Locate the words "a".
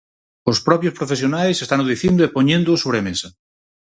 2.99-3.05